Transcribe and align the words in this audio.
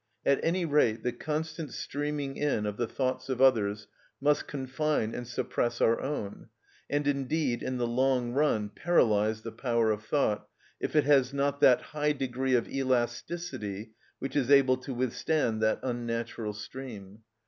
At 0.25 0.39
any 0.41 0.65
rate 0.65 1.03
the 1.03 1.11
constant 1.11 1.71
streaming 1.71 2.35
in 2.35 2.65
of 2.65 2.75
the 2.77 2.87
thoughts 2.87 3.29
of 3.29 3.39
others 3.39 3.85
must 4.19 4.47
confine 4.47 5.13
and 5.13 5.27
suppress 5.27 5.79
our 5.79 6.01
own, 6.01 6.47
and 6.89 7.05
indeed 7.05 7.61
in 7.61 7.77
the 7.77 7.85
long 7.85 8.31
run 8.31 8.69
paralyse 8.69 9.43
the 9.43 9.51
power 9.51 9.91
of 9.91 10.03
thought 10.03 10.47
if 10.79 10.95
it 10.95 11.03
has 11.03 11.35
not 11.35 11.59
that 11.59 11.81
high 11.93 12.13
degree 12.13 12.55
of 12.55 12.67
elasticity 12.67 13.91
which 14.17 14.35
is 14.35 14.49
able 14.49 14.77
to 14.77 14.91
withstand 14.95 15.61
that 15.61 15.79
unnatural 15.83 16.53
stream. 16.53 17.19